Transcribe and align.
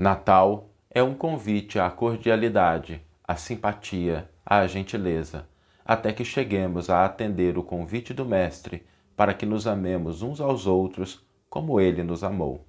Natal 0.00 0.70
é 0.90 1.02
um 1.02 1.12
convite 1.12 1.78
à 1.78 1.90
cordialidade, 1.90 3.02
à 3.22 3.36
simpatia, 3.36 4.30
à 4.46 4.66
gentileza, 4.66 5.46
até 5.84 6.10
que 6.10 6.24
cheguemos 6.24 6.88
a 6.88 7.04
atender 7.04 7.58
o 7.58 7.62
convite 7.62 8.14
do 8.14 8.24
Mestre 8.24 8.82
para 9.14 9.34
que 9.34 9.44
nos 9.44 9.66
amemos 9.66 10.22
uns 10.22 10.40
aos 10.40 10.66
outros 10.66 11.22
como 11.50 11.78
ele 11.78 12.02
nos 12.02 12.24
amou. 12.24 12.66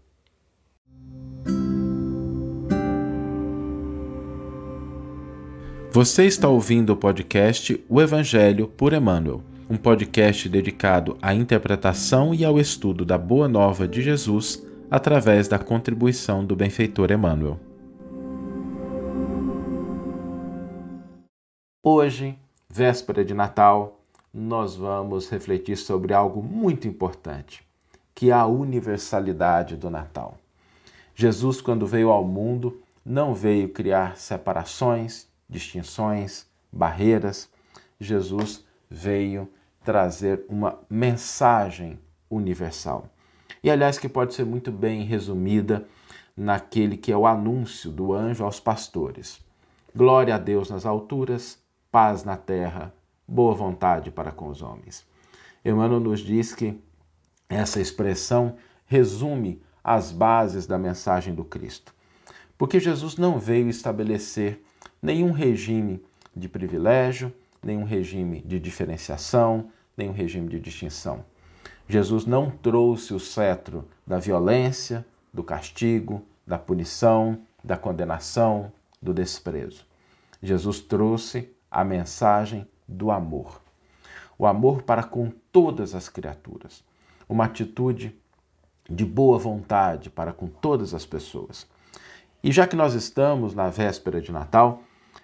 Você 5.90 6.26
está 6.26 6.50
ouvindo 6.50 6.90
o 6.90 6.98
podcast 6.98 7.82
O 7.88 8.02
Evangelho 8.02 8.68
por 8.68 8.92
Emmanuel, 8.92 9.42
um 9.70 9.78
podcast 9.78 10.50
dedicado 10.50 11.18
à 11.22 11.34
interpretação 11.34 12.34
e 12.34 12.44
ao 12.44 12.60
estudo 12.60 13.06
da 13.06 13.18
Boa 13.18 13.48
Nova 13.48 13.88
de 13.88 14.02
Jesus 14.02 14.70
através 14.92 15.48
da 15.48 15.58
contribuição 15.58 16.44
do 16.46 16.54
benfeitor 16.54 17.14
Emmanuel. 17.14 17.58
Hoje, 21.82 22.38
véspera 22.70 23.24
de 23.24 23.34
Natal, 23.34 24.02
nós 24.34 24.76
vamos 24.76 25.30
refletir 25.30 25.78
sobre 25.78 26.14
algo 26.14 26.44
muito 26.44 26.90
importante, 26.90 27.66
que 28.14 28.32
é 28.32 28.34
a 28.34 28.46
universalidade 28.46 29.78
do 29.78 29.90
Natal. 29.90 30.38
Jesus, 31.16 31.62
quando 31.62 31.88
veio 31.88 32.10
ao 32.10 32.26
mundo, 32.26 32.82
não 33.06 33.34
veio 33.34 33.70
criar 33.70 34.18
separações, 34.18 35.26
distinções, 35.50 36.46
barreiras. 36.70 37.50
Jesus 37.98 38.66
veio 38.90 39.48
trazer 39.86 40.44
uma 40.50 40.80
mensagem 40.90 41.98
universal. 42.30 43.08
E 43.64 43.70
aliás, 43.70 44.00
que 44.00 44.10
pode 44.10 44.34
ser 44.34 44.46
muito 44.46 44.72
bem 44.72 45.04
resumida 45.04 45.88
naquele 46.36 46.98
que 46.98 47.12
é 47.12 47.18
o 47.18 47.28
anúncio 47.28 47.92
do 47.92 48.14
anjo 48.14 48.44
aos 48.44 48.60
pastores: 48.60 49.40
Glória 49.96 50.36
a 50.36 50.38
Deus 50.38 50.70
nas 50.70 50.86
alturas, 50.86 51.60
paz 51.92 52.24
na 52.24 52.38
terra, 52.38 52.94
boa 53.28 53.54
vontade 53.54 54.10
para 54.10 54.32
com 54.32 54.48
os 54.48 54.62
homens. 54.62 55.06
Emmanuel 55.64 56.00
nos 56.00 56.22
diz 56.22 56.56
que 56.56 56.82
essa 57.48 57.80
expressão 57.80 58.56
resume 58.86 59.62
as 59.84 60.12
bases 60.12 60.66
da 60.66 60.78
mensagem 60.78 61.34
do 61.34 61.44
Cristo. 61.44 61.94
Porque 62.58 62.80
Jesus 62.80 63.18
não 63.18 63.40
veio 63.40 63.70
estabelecer 63.70 64.62
nenhum 65.02 65.32
regime 65.32 66.04
de 66.36 66.48
privilégio, 66.48 67.34
nenhum 67.64 67.84
regime 67.84 68.42
de 68.42 68.60
diferenciação, 68.60 69.70
nenhum 69.96 70.14
regime 70.14 70.48
de 70.48 70.60
distinção. 70.60 71.26
Jesus 71.92 72.26
não 72.26 72.50
trouxe 72.50 73.14
o 73.14 73.20
cetro 73.20 73.86
da 74.08 74.18
violência, 74.18 75.06
do 75.34 75.44
castigo, 75.44 76.24
da 76.48 76.58
punição, 76.58 77.40
da 77.62 77.76
condenação, 77.76 78.72
do 79.02 79.14
desprezo. 79.14 79.86
Jesus 80.42 80.80
trouxe 80.80 81.54
a 81.70 81.84
mensagem 81.84 82.66
do 82.88 83.12
amor. 83.12 83.62
O 84.40 84.46
amor 84.46 84.84
para 84.84 85.04
com 85.04 85.34
todas 85.52 85.94
as 85.94 86.08
criaturas. 86.08 86.82
Uma 87.28 87.44
atitude 87.44 88.18
de 88.90 89.04
boa 89.04 89.38
vontade 89.38 90.10
para 90.10 90.32
com 90.32 90.48
todas 90.48 90.94
as 90.94 91.06
pessoas. 91.06 91.68
E 92.42 92.54
já 92.54 92.66
que 92.66 92.76
nós 92.78 92.94
estamos 92.94 93.54
na 93.54 93.68
véspera 93.68 94.22
de 94.22 94.32
Natal, 94.32 94.82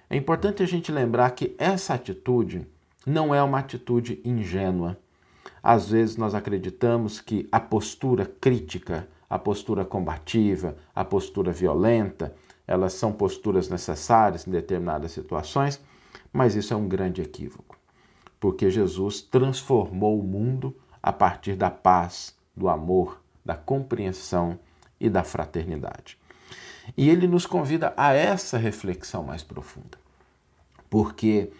é 0.09 0.17
importante 0.17 0.61
a 0.61 0.65
gente 0.65 0.91
lembrar 0.91 1.31
que 1.31 1.55
essa 1.57 1.93
atitude 1.93 2.67
não 3.05 3.33
é 3.33 3.41
uma 3.41 3.59
atitude 3.59 4.21
ingênua. 4.25 4.97
Às 5.61 5.89
vezes 5.89 6.17
nós 6.17 6.35
acreditamos 6.35 7.19
que 7.19 7.47
a 7.51 7.59
postura 7.59 8.25
crítica, 8.25 9.07
a 9.29 9.37
postura 9.37 9.83
combativa, 9.83 10.75
a 10.95 11.03
postura 11.03 11.51
violenta, 11.51 12.33
elas 12.65 12.93
são 12.93 13.11
posturas 13.11 13.69
necessárias 13.69 14.47
em 14.47 14.51
determinadas 14.51 15.11
situações, 15.11 15.81
mas 16.31 16.55
isso 16.55 16.73
é 16.73 16.77
um 16.77 16.87
grande 16.87 17.21
equívoco, 17.21 17.77
porque 18.39 18.69
Jesus 18.69 19.21
transformou 19.21 20.19
o 20.19 20.23
mundo 20.23 20.75
a 21.01 21.13
partir 21.13 21.55
da 21.55 21.69
paz, 21.69 22.35
do 22.55 22.67
amor, 22.67 23.21
da 23.45 23.55
compreensão 23.55 24.59
e 24.99 25.09
da 25.09 25.23
fraternidade. 25.23 26.17
E 26.95 27.09
ele 27.09 27.27
nos 27.27 27.45
convida 27.45 27.93
a 27.97 28.13
essa 28.13 28.57
reflexão 28.57 29.23
mais 29.23 29.43
profunda. 29.43 29.97
Porque 30.89 31.51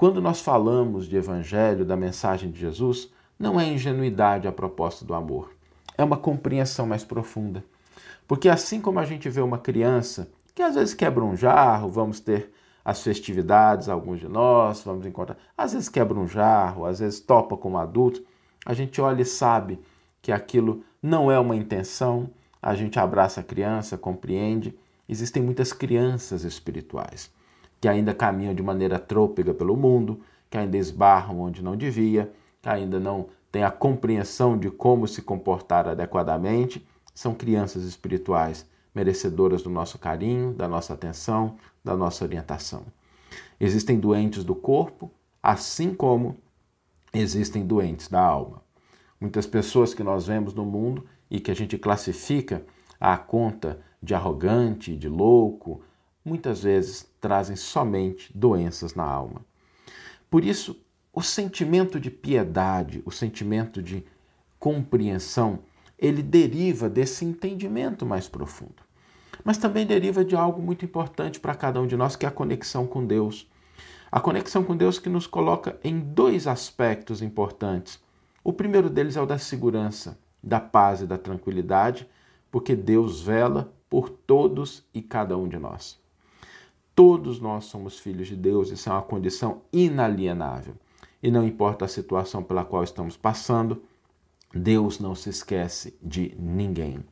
quando 0.00 0.18
nós 0.18 0.40
falamos 0.40 1.06
de 1.06 1.14
evangelho, 1.14 1.84
da 1.84 1.94
mensagem 1.94 2.50
de 2.50 2.58
Jesus, 2.58 3.12
não 3.38 3.60
é 3.60 3.68
ingenuidade 3.68 4.48
a 4.48 4.52
proposta 4.52 5.04
do 5.04 5.12
amor, 5.12 5.54
é 5.94 6.02
uma 6.02 6.16
compreensão 6.16 6.86
mais 6.86 7.04
profunda. 7.04 7.62
Porque 8.26 8.48
assim 8.48 8.80
como 8.80 8.98
a 8.98 9.04
gente 9.04 9.28
vê 9.28 9.42
uma 9.42 9.58
criança 9.58 10.32
que 10.54 10.62
às 10.62 10.74
vezes 10.74 10.94
quebra 10.94 11.22
um 11.22 11.36
jarro, 11.36 11.90
vamos 11.90 12.18
ter 12.18 12.50
as 12.82 13.02
festividades, 13.02 13.90
alguns 13.90 14.20
de 14.20 14.26
nós, 14.26 14.82
vamos 14.82 15.04
encontrar, 15.04 15.36
às 15.54 15.74
vezes 15.74 15.90
quebra 15.90 16.18
um 16.18 16.26
jarro, 16.26 16.86
às 16.86 17.00
vezes 17.00 17.20
topa 17.20 17.54
como 17.54 17.76
adulto, 17.76 18.24
a 18.64 18.72
gente 18.72 19.02
olha 19.02 19.20
e 19.20 19.26
sabe 19.26 19.78
que 20.22 20.32
aquilo 20.32 20.82
não 21.02 21.30
é 21.30 21.38
uma 21.38 21.54
intenção, 21.54 22.30
a 22.62 22.74
gente 22.74 22.98
abraça 22.98 23.42
a 23.42 23.44
criança, 23.44 23.98
compreende. 23.98 24.74
Existem 25.06 25.42
muitas 25.42 25.74
crianças 25.74 26.42
espirituais 26.42 27.30
que 27.80 27.88
ainda 27.88 28.12
caminham 28.12 28.54
de 28.54 28.62
maneira 28.62 28.98
trôpega 28.98 29.54
pelo 29.54 29.76
mundo, 29.76 30.20
que 30.50 30.58
ainda 30.58 30.76
esbarram 30.76 31.40
onde 31.40 31.62
não 31.62 31.76
devia, 31.76 32.30
que 32.60 32.68
ainda 32.68 33.00
não 33.00 33.28
têm 33.50 33.64
a 33.64 33.70
compreensão 33.70 34.58
de 34.58 34.70
como 34.70 35.08
se 35.08 35.22
comportar 35.22 35.88
adequadamente. 35.88 36.86
São 37.14 37.34
crianças 37.34 37.84
espirituais 37.84 38.68
merecedoras 38.94 39.62
do 39.62 39.70
nosso 39.70 39.98
carinho, 39.98 40.52
da 40.52 40.68
nossa 40.68 40.92
atenção, 40.92 41.56
da 41.82 41.96
nossa 41.96 42.24
orientação. 42.24 42.84
Existem 43.58 43.98
doentes 43.98 44.44
do 44.44 44.54
corpo, 44.54 45.10
assim 45.42 45.94
como 45.94 46.36
existem 47.12 47.66
doentes 47.66 48.08
da 48.08 48.20
alma. 48.20 48.62
Muitas 49.20 49.46
pessoas 49.46 49.94
que 49.94 50.02
nós 50.02 50.26
vemos 50.26 50.54
no 50.54 50.64
mundo 50.64 51.06
e 51.30 51.40
que 51.40 51.50
a 51.50 51.54
gente 51.54 51.78
classifica 51.78 52.64
à 52.98 53.16
conta 53.16 53.80
de 54.02 54.14
arrogante, 54.14 54.96
de 54.96 55.08
louco, 55.08 55.82
muitas 56.24 56.62
vezes 56.62 57.09
trazem 57.20 57.56
somente 57.56 58.36
doenças 58.36 58.94
na 58.94 59.04
alma. 59.04 59.44
Por 60.30 60.44
isso, 60.44 60.80
o 61.12 61.22
sentimento 61.22 61.98
de 61.98 62.10
piedade, 62.10 63.02
o 63.04 63.10
sentimento 63.10 63.82
de 63.82 64.04
compreensão, 64.58 65.60
ele 65.98 66.22
deriva 66.22 66.88
desse 66.88 67.24
entendimento 67.24 68.06
mais 68.06 68.28
profundo. 68.28 68.82
Mas 69.44 69.58
também 69.58 69.86
deriva 69.86 70.24
de 70.24 70.36
algo 70.36 70.62
muito 70.62 70.84
importante 70.84 71.40
para 71.40 71.54
cada 71.54 71.80
um 71.80 71.86
de 71.86 71.96
nós, 71.96 72.16
que 72.16 72.24
é 72.24 72.28
a 72.28 72.32
conexão 72.32 72.86
com 72.86 73.04
Deus. 73.04 73.48
A 74.10 74.20
conexão 74.20 74.64
com 74.64 74.76
Deus 74.76 74.98
que 74.98 75.08
nos 75.08 75.26
coloca 75.26 75.78
em 75.84 75.98
dois 76.00 76.46
aspectos 76.46 77.22
importantes. 77.22 77.98
O 78.42 78.52
primeiro 78.52 78.88
deles 78.88 79.16
é 79.16 79.20
o 79.20 79.26
da 79.26 79.38
segurança 79.38 80.18
da 80.42 80.58
paz 80.58 81.02
e 81.02 81.06
da 81.06 81.18
tranquilidade, 81.18 82.08
porque 82.50 82.74
Deus 82.74 83.20
vela 83.20 83.72
por 83.88 84.08
todos 84.08 84.86
e 84.94 85.02
cada 85.02 85.36
um 85.36 85.48
de 85.48 85.58
nós. 85.58 85.99
Todos 86.94 87.40
nós 87.40 87.64
somos 87.64 87.98
filhos 87.98 88.28
de 88.28 88.36
Deus, 88.36 88.70
isso 88.70 88.88
é 88.88 88.92
uma 88.92 89.02
condição 89.02 89.62
inalienável. 89.72 90.74
E 91.22 91.30
não 91.30 91.46
importa 91.46 91.84
a 91.84 91.88
situação 91.88 92.42
pela 92.42 92.64
qual 92.64 92.82
estamos 92.82 93.16
passando, 93.16 93.82
Deus 94.54 94.98
não 94.98 95.14
se 95.14 95.30
esquece 95.30 95.96
de 96.02 96.34
ninguém. 96.38 97.04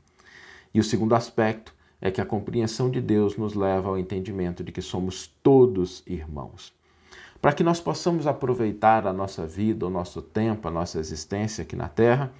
E 0.74 0.80
o 0.80 0.84
segundo 0.84 1.14
aspecto 1.14 1.74
é 2.00 2.10
que 2.10 2.20
a 2.20 2.26
compreensão 2.26 2.90
de 2.90 3.00
Deus 3.00 3.36
nos 3.36 3.54
leva 3.54 3.88
ao 3.88 3.98
entendimento 3.98 4.62
de 4.62 4.72
que 4.72 4.82
somos 4.82 5.26
todos 5.42 6.02
irmãos. 6.06 6.72
Para 7.40 7.52
que 7.52 7.62
nós 7.62 7.80
possamos 7.80 8.26
aproveitar 8.26 9.06
a 9.06 9.12
nossa 9.12 9.46
vida, 9.46 9.86
o 9.86 9.90
nosso 9.90 10.20
tempo, 10.20 10.66
a 10.66 10.70
nossa 10.70 10.98
existência 10.98 11.62
aqui 11.62 11.76
na 11.76 11.88
Terra, 11.88 12.32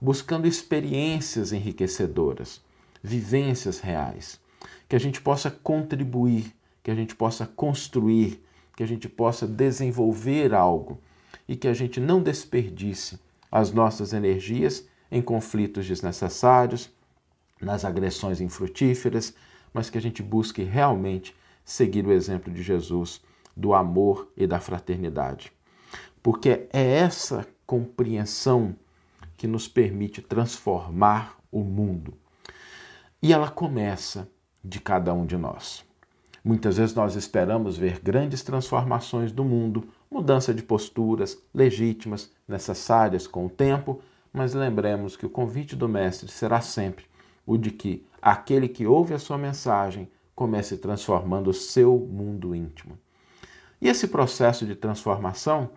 buscando 0.00 0.46
experiências 0.46 1.52
enriquecedoras, 1.52 2.62
vivências 3.02 3.80
reais, 3.80 4.40
que 4.88 4.94
a 4.94 5.00
gente 5.00 5.20
possa 5.20 5.50
contribuir, 5.50 6.54
que 6.84 6.90
a 6.90 6.94
gente 6.94 7.16
possa 7.16 7.46
construir, 7.46 8.44
que 8.76 8.82
a 8.82 8.86
gente 8.86 9.08
possa 9.08 9.46
desenvolver 9.46 10.54
algo 10.54 11.00
e 11.48 11.56
que 11.56 11.66
a 11.66 11.72
gente 11.72 11.98
não 11.98 12.22
desperdice 12.22 13.18
as 13.50 13.72
nossas 13.72 14.12
energias 14.12 14.86
em 15.10 15.22
conflitos 15.22 15.86
desnecessários, 15.86 16.90
nas 17.58 17.86
agressões 17.86 18.40
infrutíferas, 18.40 19.34
mas 19.72 19.88
que 19.88 19.96
a 19.96 20.00
gente 20.00 20.22
busque 20.22 20.62
realmente 20.62 21.34
seguir 21.64 22.06
o 22.06 22.12
exemplo 22.12 22.52
de 22.52 22.62
Jesus 22.62 23.22
do 23.56 23.72
amor 23.72 24.30
e 24.36 24.46
da 24.46 24.60
fraternidade. 24.60 25.50
Porque 26.22 26.68
é 26.70 26.96
essa 26.96 27.46
compreensão 27.66 28.76
que 29.38 29.46
nos 29.46 29.66
permite 29.66 30.20
transformar 30.20 31.38
o 31.50 31.60
mundo. 31.60 32.12
E 33.22 33.32
ela 33.32 33.48
começa 33.48 34.28
de 34.62 34.80
cada 34.80 35.14
um 35.14 35.24
de 35.24 35.36
nós. 35.36 35.84
Muitas 36.44 36.76
vezes 36.76 36.94
nós 36.94 37.16
esperamos 37.16 37.78
ver 37.78 38.00
grandes 38.00 38.42
transformações 38.42 39.32
do 39.32 39.42
mundo, 39.42 39.88
mudança 40.10 40.52
de 40.52 40.62
posturas 40.62 41.38
legítimas, 41.54 42.30
necessárias 42.46 43.26
com 43.26 43.46
o 43.46 43.50
tempo, 43.50 44.02
mas 44.30 44.52
lembremos 44.52 45.16
que 45.16 45.24
o 45.24 45.30
convite 45.30 45.74
do 45.74 45.88
Mestre 45.88 46.30
será 46.30 46.60
sempre 46.60 47.06
o 47.46 47.56
de 47.56 47.70
que 47.70 48.06
aquele 48.20 48.68
que 48.68 48.86
ouve 48.86 49.14
a 49.14 49.18
sua 49.18 49.38
mensagem 49.38 50.06
comece 50.34 50.76
transformando 50.76 51.48
o 51.48 51.54
seu 51.54 51.96
mundo 51.98 52.54
íntimo. 52.54 52.98
E 53.80 53.88
esse 53.88 54.08
processo 54.08 54.66
de 54.66 54.74
transformação, 54.74 55.70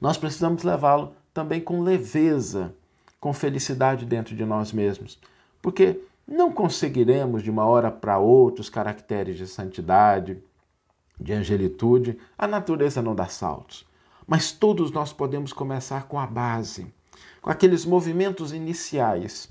nós 0.00 0.18
precisamos 0.18 0.64
levá-lo 0.64 1.14
também 1.32 1.60
com 1.60 1.80
leveza, 1.80 2.74
com 3.18 3.32
felicidade 3.32 4.04
dentro 4.04 4.36
de 4.36 4.44
nós 4.44 4.70
mesmos, 4.70 5.18
porque 5.62 6.00
não 6.28 6.52
conseguiremos 6.52 7.42
de 7.42 7.50
uma 7.50 7.64
hora 7.64 7.90
para 7.90 8.18
outra 8.18 8.60
os 8.60 8.68
caracteres 8.68 9.38
de 9.38 9.46
santidade, 9.46 10.38
de 11.18 11.32
angelitude, 11.32 12.18
a 12.36 12.46
natureza 12.46 13.00
não 13.00 13.14
dá 13.14 13.26
saltos. 13.26 13.86
Mas 14.26 14.52
todos 14.52 14.92
nós 14.92 15.10
podemos 15.10 15.54
começar 15.54 16.06
com 16.06 16.20
a 16.20 16.26
base, 16.26 16.92
com 17.40 17.50
aqueles 17.50 17.86
movimentos 17.86 18.52
iniciais 18.52 19.48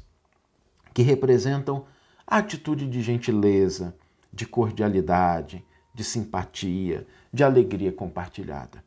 que 0.93 1.01
representam 1.01 1.85
a 2.27 2.37
atitude 2.37 2.87
de 2.87 3.01
gentileza, 3.01 3.95
de 4.31 4.45
cordialidade, 4.45 5.65
de 5.95 6.03
simpatia, 6.03 7.07
de 7.33 7.43
alegria 7.43 7.91
compartilhada. 7.91 8.83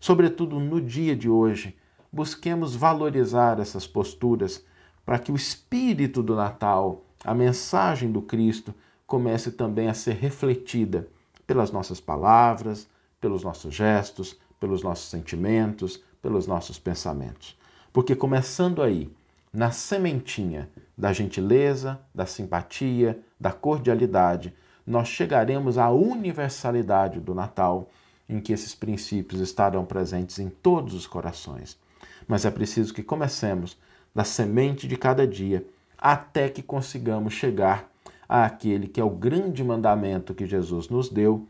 Sobretudo 0.00 0.58
no 0.58 0.80
dia 0.80 1.14
de 1.14 1.28
hoje, 1.28 1.76
busquemos 2.12 2.74
valorizar 2.74 3.60
essas 3.60 3.86
posturas 3.86 4.64
para 5.06 5.20
que 5.20 5.30
o 5.30 5.36
espírito 5.36 6.20
do 6.20 6.34
Natal, 6.34 7.04
a 7.24 7.34
mensagem 7.34 8.10
do 8.10 8.22
Cristo, 8.22 8.74
comece 9.06 9.52
também 9.52 9.88
a 9.88 9.94
ser 9.94 10.14
refletida 10.14 11.08
pelas 11.46 11.70
nossas 11.70 12.00
palavras, 12.00 12.88
pelos 13.20 13.42
nossos 13.42 13.74
gestos, 13.74 14.38
pelos 14.60 14.82
nossos 14.82 15.08
sentimentos, 15.08 16.02
pelos 16.20 16.46
nossos 16.46 16.78
pensamentos. 16.78 17.56
Porque 17.92 18.14
começando 18.14 18.82
aí, 18.82 19.10
na 19.52 19.70
sementinha 19.70 20.68
da 20.96 21.12
gentileza, 21.12 21.98
da 22.14 22.26
simpatia, 22.26 23.18
da 23.40 23.50
cordialidade, 23.50 24.52
nós 24.86 25.08
chegaremos 25.08 25.78
à 25.78 25.90
universalidade 25.90 27.20
do 27.20 27.34
Natal, 27.34 27.88
em 28.28 28.40
que 28.40 28.52
esses 28.52 28.74
princípios 28.74 29.40
estarão 29.40 29.84
presentes 29.84 30.38
em 30.38 30.48
todos 30.48 30.92
os 30.92 31.06
corações. 31.06 31.78
Mas 32.26 32.44
é 32.44 32.50
preciso 32.50 32.92
que 32.92 33.02
comecemos 33.02 33.78
da 34.14 34.24
semente 34.24 34.86
de 34.86 34.96
cada 34.96 35.26
dia 35.26 35.64
até 35.98 36.48
que 36.48 36.62
consigamos 36.62 37.32
chegar 37.32 37.90
àquele 38.28 38.86
que 38.86 39.00
é 39.00 39.04
o 39.04 39.10
grande 39.10 39.64
mandamento 39.64 40.34
que 40.34 40.46
Jesus 40.46 40.88
nos 40.88 41.08
deu, 41.08 41.48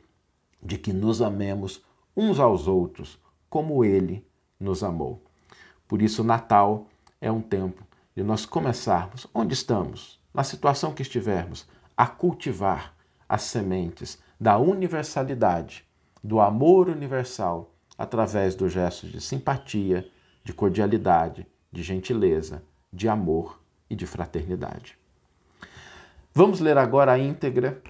de 0.63 0.79
que 0.79 0.93
nos 0.93 1.21
amemos 1.21 1.85
uns 2.17 2.41
aos 2.41 2.67
outros, 2.67 3.19
como 3.51 3.85
ele 3.85 4.27
nos 4.59 4.83
amou. 4.83 5.23
Por 5.87 6.03
isso, 6.03 6.25
Natal 6.25 6.87
é 7.21 7.31
um 7.31 7.41
tempo 7.41 7.87
de 8.17 8.23
nós 8.23 8.45
começarmos, 8.45 9.27
onde 9.35 9.55
estamos, 9.55 10.19
na 10.35 10.43
situação 10.43 10.93
que 10.93 11.03
estivermos, 11.03 11.69
a 11.97 12.07
cultivar 12.07 12.95
as 13.29 13.43
sementes 13.43 14.19
da 14.41 14.59
universalidade, 14.59 15.85
do 16.23 16.41
amor 16.41 16.89
universal, 16.89 17.75
através 17.97 18.55
dos 18.55 18.73
gestos 18.73 19.11
de 19.11 19.21
simpatia, 19.21 20.09
de 20.45 20.53
cordialidade, 20.53 21.47
de 21.71 21.83
gentileza, 21.83 22.63
de 22.93 23.09
amor 23.09 23.61
e 23.91 23.97
de 23.97 24.07
fraternidade. 24.07 24.99
Vamos 26.35 26.61
ler 26.61 26.79
agora 26.79 27.13
a 27.13 27.19
íntegra 27.19 27.83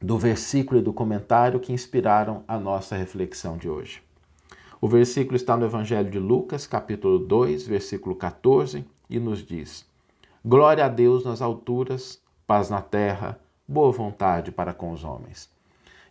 do 0.00 0.18
versículo 0.18 0.80
e 0.80 0.82
do 0.82 0.92
comentário 0.92 1.58
que 1.58 1.72
inspiraram 1.72 2.44
a 2.46 2.58
nossa 2.58 2.94
reflexão 2.94 3.56
de 3.56 3.68
hoje. 3.68 4.02
O 4.80 4.86
versículo 4.86 5.34
está 5.34 5.56
no 5.56 5.64
Evangelho 5.64 6.10
de 6.10 6.18
Lucas, 6.18 6.66
capítulo 6.66 7.18
2, 7.18 7.66
versículo 7.66 8.14
14, 8.14 8.84
e 9.08 9.18
nos 9.18 9.44
diz: 9.44 9.86
Glória 10.44 10.84
a 10.84 10.88
Deus 10.88 11.24
nas 11.24 11.40
alturas, 11.40 12.20
paz 12.46 12.68
na 12.68 12.82
terra, 12.82 13.40
boa 13.66 13.90
vontade 13.90 14.52
para 14.52 14.74
com 14.74 14.92
os 14.92 15.02
homens. 15.02 15.50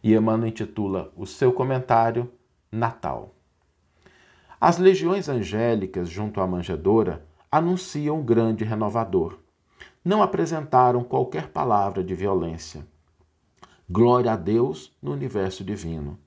E 0.04 0.16
Emmanuel 0.16 0.50
intitula 0.50 1.12
o 1.16 1.28
seu 1.28 1.54
comentário 1.54 2.32
Natal. 2.72 3.36
As 4.60 4.80
legiões 4.80 5.30
angélicas 5.30 6.10
junto 6.10 6.42
à 6.42 6.48
manjedoura 6.48 7.24
anunciam 7.54 8.20
o 8.20 8.24
grande 8.24 8.64
renovador. 8.64 9.38
Não 10.04 10.24
apresentaram 10.24 11.04
qualquer 11.04 11.50
palavra 11.50 12.04
de 12.04 12.16
violência. 12.16 12.84
Glória 13.88 14.32
a 14.32 14.36
Deus 14.36 14.92
no 15.00 15.12
universo 15.12 15.64
divino. 15.64 16.18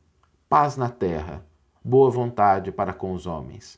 Paz 0.48 0.76
na 0.76 0.88
terra 0.88 1.44
boa 1.82 2.08
vontade 2.10 2.70
para 2.70 2.92
com 2.92 3.12
os 3.12 3.26
homens. 3.26 3.76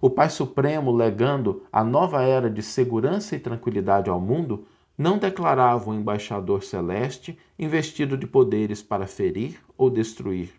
O 0.00 0.08
Pai 0.08 0.30
Supremo, 0.30 0.90
legando 0.90 1.62
a 1.70 1.84
nova 1.84 2.22
era 2.22 2.48
de 2.48 2.62
segurança 2.62 3.36
e 3.36 3.38
tranquilidade 3.38 4.08
ao 4.08 4.18
mundo, 4.18 4.66
não 4.96 5.18
declarava 5.18 5.90
o 5.90 5.94
embaixador 5.94 6.62
celeste 6.62 7.38
investido 7.58 8.16
de 8.16 8.26
poderes 8.26 8.82
para 8.82 9.06
ferir 9.06 9.60
ou 9.76 9.90
destruir. 9.90 10.54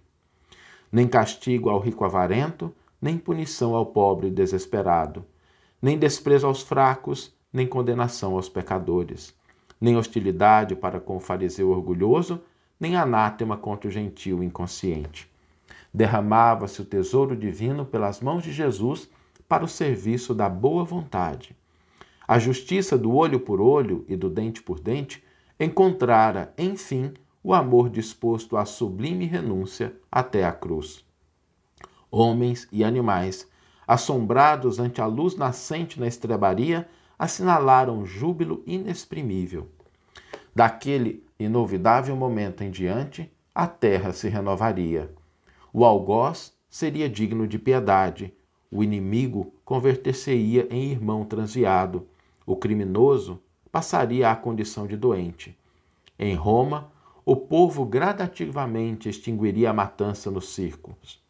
Nem 0.91 1.07
castigo 1.07 1.67
ao 1.67 1.79
rico 1.79 2.05
avarento, 2.05 2.71
nem 3.01 3.17
punição 3.17 3.75
ao 3.75 3.87
pobre 3.87 4.29
desesperado, 4.29 5.25
nem 5.81 5.97
desprezo 5.97 6.47
aos 6.47 6.61
fracos, 6.61 7.33
nem 7.51 7.67
condenação 7.67 8.35
aos 8.35 8.47
pecadores, 8.47 9.33
nem 9.79 9.97
hostilidade 9.97 10.75
para 10.75 10.99
com 10.99 11.17
o 11.17 11.19
fariseu 11.19 11.69
orgulhoso, 11.69 12.41
nem 12.79 12.95
anátema 12.95 13.57
contra 13.57 13.87
o 13.87 13.91
gentil 13.91 14.43
inconsciente 14.43 15.31
derramava-se 15.93 16.81
o 16.81 16.85
tesouro 16.85 17.35
divino 17.35 17.85
pelas 17.85 18.21
mãos 18.21 18.43
de 18.43 18.51
Jesus 18.51 19.09
para 19.47 19.65
o 19.65 19.67
serviço 19.67 20.33
da 20.33 20.47
boa 20.47 20.83
vontade. 20.83 21.55
A 22.27 22.39
justiça 22.39 22.97
do 22.97 23.13
olho 23.13 23.39
por 23.39 23.59
olho 23.59 24.05
e 24.07 24.15
do 24.15 24.29
dente 24.29 24.61
por 24.63 24.79
dente 24.79 25.23
encontrara, 25.59 26.53
enfim, 26.57 27.13
o 27.43 27.53
amor 27.53 27.89
disposto 27.89 28.55
à 28.55 28.65
sublime 28.65 29.25
renúncia 29.25 29.93
até 30.11 30.45
a 30.45 30.51
cruz. 30.51 31.03
Homens 32.09 32.67
e 32.71 32.83
animais, 32.83 33.47
assombrados 33.87 34.79
ante 34.79 35.01
a 35.01 35.05
luz 35.05 35.35
nascente 35.35 35.99
na 35.99 36.07
estrebaria, 36.07 36.87
assinalaram 37.17 38.05
júbilo 38.05 38.63
inexprimível. 38.65 39.69
Daquele 40.55 41.23
inovidável 41.39 42.15
momento 42.15 42.63
em 42.63 42.71
diante, 42.71 43.31
a 43.53 43.67
terra 43.67 44.11
se 44.13 44.27
renovaria. 44.29 45.13
O 45.73 45.85
algoz 45.85 46.53
seria 46.69 47.09
digno 47.09 47.47
de 47.47 47.59
piedade, 47.59 48.33
o 48.71 48.83
inimigo 48.83 49.53
converter-se-ia 49.65 50.67
em 50.69 50.91
irmão 50.91 51.25
transviado, 51.25 52.07
o 52.45 52.55
criminoso 52.55 53.41
passaria 53.71 54.29
à 54.29 54.35
condição 54.35 54.87
de 54.87 54.95
doente. 54.95 55.57
Em 56.17 56.35
Roma, 56.35 56.91
o 57.25 57.35
povo 57.35 57.85
gradativamente 57.85 59.09
extinguiria 59.09 59.69
a 59.69 59.73
matança 59.73 60.31
nos 60.31 60.53
circos. 60.53 61.21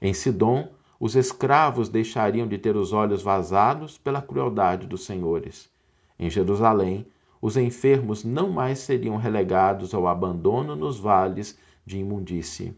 Em 0.00 0.12
Sidom, 0.12 0.68
os 1.00 1.14
escravos 1.14 1.88
deixariam 1.88 2.46
de 2.46 2.58
ter 2.58 2.76
os 2.76 2.92
olhos 2.92 3.22
vazados 3.22 3.96
pela 3.96 4.20
crueldade 4.20 4.86
dos 4.86 5.04
senhores. 5.04 5.70
Em 6.18 6.28
Jerusalém, 6.28 7.06
os 7.40 7.56
enfermos 7.56 8.24
não 8.24 8.50
mais 8.50 8.80
seriam 8.80 9.16
relegados 9.16 9.94
ao 9.94 10.08
abandono 10.08 10.74
nos 10.74 10.98
vales 10.98 11.56
de 11.86 11.98
imundície. 11.98 12.76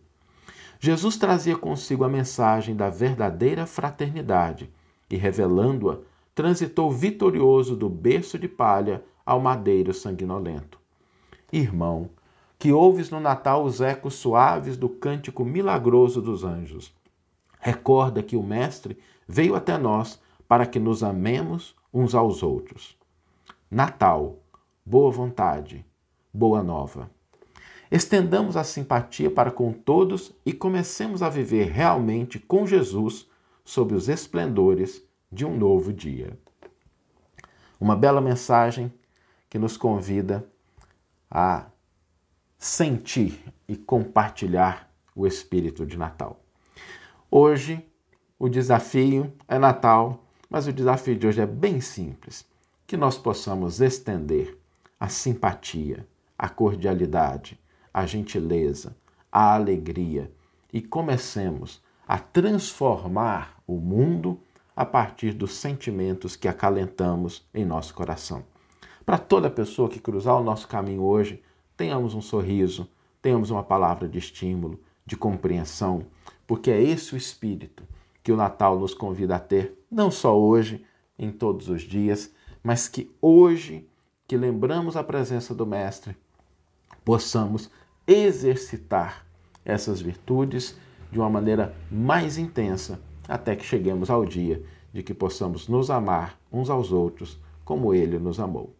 Jesus 0.79 1.17
trazia 1.17 1.57
consigo 1.57 2.05
a 2.05 2.09
mensagem 2.09 2.77
da 2.77 2.91
verdadeira 2.91 3.67
fraternidade 3.67 4.71
e, 5.11 5.17
revelando-a, 5.17 5.99
transitou 6.35 6.91
vitorioso 6.91 7.75
do 7.77 7.89
berço 7.89 8.39
de 8.39 8.49
palha 8.49 9.03
ao 9.25 9.41
madeiro 9.41 9.93
sanguinolento. 9.93 10.79
Irmão, 11.53 12.11
que 12.59 12.73
ouves 12.73 13.11
no 13.11 13.21
Natal 13.21 13.65
os 13.65 13.81
ecos 13.81 14.15
suaves 14.15 14.77
do 14.77 14.89
cântico 14.89 15.45
milagroso 15.45 16.21
dos 16.21 16.45
anjos. 16.45 16.95
Recorda 17.61 18.23
que 18.23 18.37
o 18.37 18.43
Mestre 18.43 18.99
veio 19.29 19.55
até 19.55 19.77
nós 19.77 20.21
para 20.49 20.67
que 20.67 20.81
nos 20.81 21.05
amemos 21.05 21.77
uns 21.93 22.15
aos 22.15 22.43
outros. 22.43 22.97
Natal, 23.71 24.41
boa 24.85 25.11
vontade, 25.13 25.85
boa 26.33 26.63
nova. 26.63 27.11
Estendamos 27.91 28.57
a 28.57 28.65
simpatia 28.65 29.31
para 29.31 29.51
com 29.51 29.73
todos 29.73 30.33
e 30.45 30.53
comecemos 30.53 31.23
a 31.23 31.29
viver 31.29 31.71
realmente 31.71 32.39
com 32.39 32.67
Jesus 32.67 33.29
sob 33.65 33.95
os 33.95 34.09
esplendores 34.09 35.03
de 35.31 35.45
um 35.45 35.57
novo 35.57 35.93
dia. 35.93 36.39
Uma 37.79 37.95
bela 37.95 38.21
mensagem 38.21 38.93
que 39.49 39.59
nos 39.59 39.77
convida 39.77 40.49
a 41.31 41.67
sentir 42.57 43.45
e 43.69 43.77
compartilhar 43.77 44.93
o 45.15 45.27
espírito 45.27 45.85
de 45.85 45.99
Natal. 45.99 46.41
Hoje, 47.33 47.87
o 48.37 48.49
desafio 48.49 49.33
é 49.47 49.57
Natal, 49.57 50.25
mas 50.49 50.67
o 50.67 50.73
desafio 50.73 51.15
de 51.17 51.29
hoje 51.29 51.41
é 51.41 51.47
bem 51.47 51.81
simples: 51.81 52.45
que 52.89 52.97
nós 52.97 53.17
possamos 53.17 53.81
estender 53.81 54.59
a 54.99 55.09
simpatia, 55.09 56.05
a 56.37 56.49
cordialidade, 56.49 57.57
a 57.95 58.05
gentileza, 58.05 58.97
a 59.31 59.55
alegria 59.55 60.29
e 60.73 60.83
comecemos 60.83 61.81
a 62.07 62.19
transformar 62.19 63.63
o 63.65 63.77
mundo 63.77 64.41
a 64.75 64.85
partir 64.85 65.33
dos 65.33 65.55
sentimentos 65.55 66.35
que 66.35 66.49
acalentamos 66.49 67.47
em 67.55 67.65
nosso 67.65 67.95
coração. 67.95 68.43
Para 69.07 69.19
toda 69.19 69.49
pessoa 69.49 69.89
que 69.89 70.01
cruzar 70.01 70.35
o 70.35 70.43
nosso 70.43 70.67
caminho 70.67 71.03
hoje, 71.03 71.41
tenhamos 71.77 72.13
um 72.13 72.21
sorriso, 72.21 72.91
tenhamos 73.23 73.51
uma 73.51 73.63
palavra 73.63 74.09
de 74.09 74.19
estímulo, 74.19 74.81
de 75.07 75.17
compreensão, 75.17 76.07
porque 76.51 76.69
é 76.69 76.83
esse 76.83 77.15
o 77.15 77.17
espírito 77.17 77.85
que 78.25 78.33
o 78.33 78.37
Natal 78.37 78.77
nos 78.77 78.93
convida 78.93 79.37
a 79.37 79.39
ter, 79.39 79.79
não 79.89 80.11
só 80.11 80.37
hoje, 80.37 80.85
em 81.17 81.31
todos 81.31 81.69
os 81.69 81.83
dias, 81.83 82.35
mas 82.61 82.89
que 82.89 83.09
hoje, 83.23 83.89
que 84.27 84.37
lembramos 84.37 84.97
a 84.97 85.05
presença 85.05 85.55
do 85.55 85.65
Mestre, 85.65 86.17
possamos 87.05 87.71
exercitar 88.05 89.25
essas 89.65 90.01
virtudes 90.01 90.77
de 91.13 91.21
uma 91.21 91.31
maneira 91.31 91.73
mais 91.89 92.37
intensa, 92.37 93.01
até 93.29 93.55
que 93.55 93.65
cheguemos 93.65 94.11
ao 94.11 94.27
dia 94.27 94.61
de 94.93 95.05
que 95.05 95.15
possamos 95.15 95.69
nos 95.69 95.89
amar 95.89 96.37
uns 96.53 96.69
aos 96.69 96.91
outros 96.91 97.39
como 97.65 97.95
Ele 97.95 98.19
nos 98.19 98.41
amou. 98.41 98.75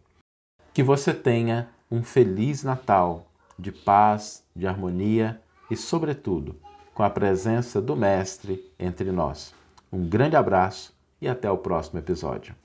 Que 0.73 0.83
você 0.83 1.13
tenha 1.13 1.69
um 1.89 2.03
feliz 2.03 2.65
Natal 2.65 3.31
de 3.57 3.71
paz, 3.71 4.43
de 4.53 4.67
harmonia 4.67 5.41
e, 5.69 5.77
sobretudo, 5.77 6.57
com 6.93 7.03
a 7.03 7.09
presença 7.09 7.81
do 7.81 7.95
Mestre 7.95 8.71
entre 8.79 9.11
nós. 9.11 9.53
Um 9.91 10.07
grande 10.07 10.35
abraço 10.35 10.93
e 11.21 11.27
até 11.27 11.49
o 11.49 11.57
próximo 11.57 11.99
episódio. 11.99 12.55